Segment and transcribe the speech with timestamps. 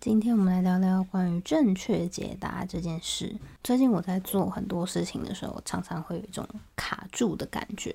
[0.00, 3.34] 今天我们来聊聊关于正确解答这件事。
[3.64, 7.94] 最近我在做很多事情的时候，常常会有一种卡住的感觉，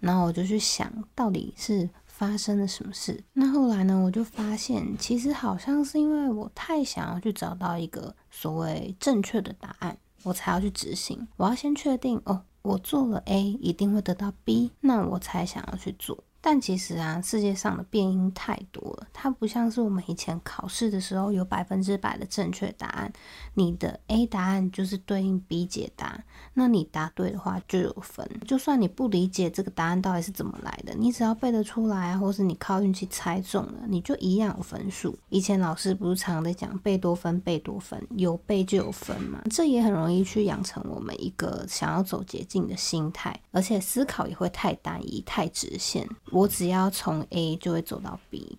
[0.00, 3.22] 然后我就去想到底是发生了什么事。
[3.34, 11.28] 那后来呢，我就发现其实好像是因为我太想要去找到一个所谓正确的答案，我才要去执行。
[11.36, 16.24] 我要先确定哦，我做了 A 一定会得到 B，那我才想要去做。
[16.46, 23.10] 但其实啊，世界上的变音太多了，它不像是我们以前考试的时候有百分之百的正确答案。
[23.54, 26.22] 你的 A 答案就是对应 B 解答，
[26.52, 28.28] 那你答对的话就有分。
[28.46, 35.18] 就算你不理解这个答案到底是怎么来的，你只要背得出来，或是你靠运气猜中了，你就一样有分数。
[35.30, 39.40] 以前老师不是常常在讲贝多芬，贝多芬有背就有分嘛？
[39.50, 46.06] 这也很容易去养成我们一个想要走捷径的心态，而且思考也会太单一、太直线。
[46.34, 48.58] 我只要从 A 就会走到 B。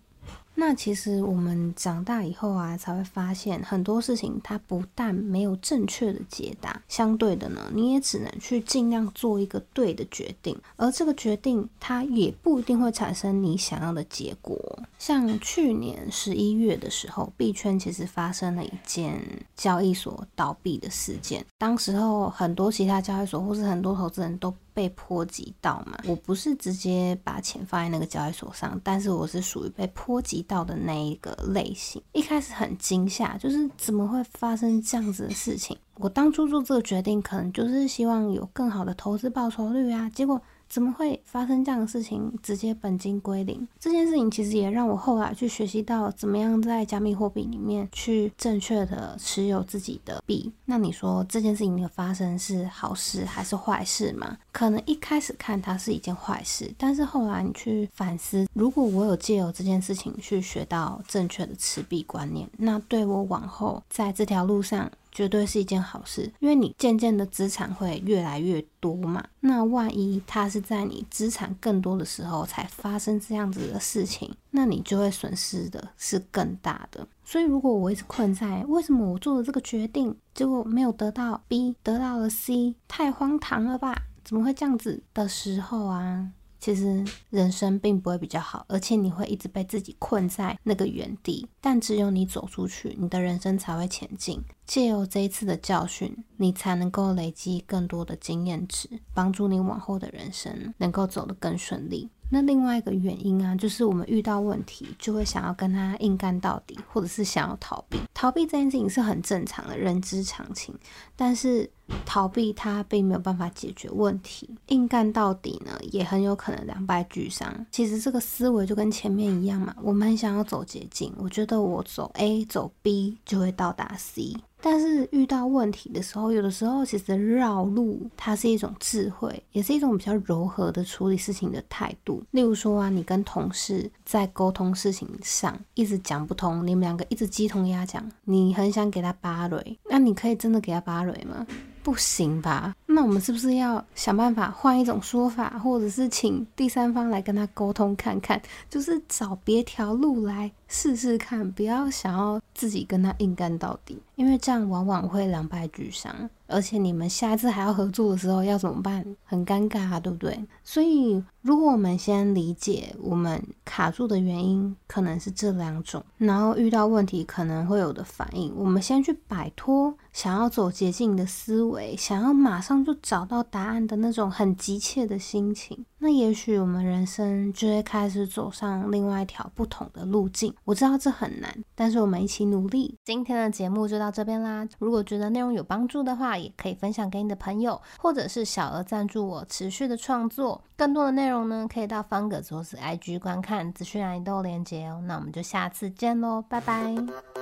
[0.57, 14.57] 那其实我们长大以后啊，才会发现很多事情它不但没有正确的解答，相对的呢，你也只能去尽量做一个对的决定，而这个决定它也不一定会产生你想要的结果。
[14.97, 19.21] 像去年十一月的时候，币圈其实发生了一件
[19.57, 24.53] 交易所倒闭的事件，当时候很多其他交易所或是很多投资人都。
[24.75, 25.97] 被波及到嘛？
[26.05, 31.99] 我不是直接把钱放在那个交易所上，但是我是属于被波及到的那一个类型。
[32.11, 35.75] 一开始很惊吓，就是怎么会发生这样子的事情？
[35.95, 40.39] 我当初做这个决定，可能就是希望有更好的投资报酬率啊，结果。
[40.67, 42.31] 怎么会发生这样的事情？
[42.41, 50.51] 直接本金归零，这件事情其实也让我后来去学习到怎么样在加密货币里面去正确的持有自己的币。
[50.65, 54.37] 那你说这件事情的发生是好事还是坏事吗？
[54.51, 64.91] 可能一开始看它是一件坏事，但是后来你去反思，如果我有借由这件事情去学到正确的持币观念，那对我往后在这条路上。
[65.15, 69.23] 绝对是一件好事，因为你渐渐的资产会越来越多嘛。
[69.39, 77.07] 那万一它是在你资产更多的时候才发生这样子的事情，那你就会损失的是更大的。
[77.23, 83.95] 所以，如果我一直困在为什么我做了这个决定，结果没有得到 B，得到了 C，太荒唐了吧？
[84.25, 86.29] 怎么会这样子的时候啊？
[86.59, 91.47] 其实人生并不会比较好，而且你会一直被自己困在那个原地。
[91.61, 94.41] 但只有你走出去，你的人生才会前进。
[94.65, 102.09] 借由这一次的教训，你才能够累积更多的经验值，帮助你往后的人生能够走得更顺利。
[102.29, 107.99] 那另外一个原因啊，就是我们遇到问题就会想要跟他硬干到底，或者是想要逃避。
[108.13, 110.73] 逃避这件事情是很正常的，人之常情。
[111.15, 111.69] 但是
[112.05, 117.65] 逃避它并没有办法解决问题，硬干到底呢，也很有可能两败俱伤。
[117.71, 124.35] 其实这个思维就跟前面一样嘛，我们很想要走捷径，我觉得我走 A 走 B 就会到达 C。
[124.67, 132.23] 但是遇到问题的时候，有的时候其实绕路它是一种智慧，也是一种比较柔和的处理事情的态度。
[132.31, 141.45] 例如说啊，你跟同事在沟通事情上一直讲不通，你们两个一直鸡同鸭讲，你很想给他巴雷，那你可以真的给他巴雷吗？
[141.83, 142.75] 不行吧？
[142.95, 156.29] 那我们是不是要想办法换一种说法，或者是请第三方来跟他沟通看看，就是找别条路来试试看，不要想要自己跟他硬干到底，因为这样往往会两败俱伤。
[156.47, 159.03] 而且你们下一次还要合作的时候要怎么办？
[159.25, 160.39] 很尴尬啊，对不对？
[160.63, 175.85] 所以，如果我们先理解我们卡住的原因可能是这两种，然后遇到问题可能会有的反应，我们先去摆脱想要走捷径的思维，想要马上就找到答案的那种很急切的心情。
[175.97, 180.53] 那也许我们人生就会开始走上另外一条不同的路径。
[180.63, 182.95] 我知道这很难，但是我们一起努力。
[183.03, 184.67] 今天的节目就到这边啦。
[184.77, 190.61] 如果觉得内容有帮助的话，也可以分享给你的朋友，或者是小额赞助我持续的创作。
[190.77, 195.01] 更多的内容呢，可以到方格子或是 IG 观看，资讯栏里都有连接哦。
[195.07, 197.34] 那我们就下次见喽，拜拜。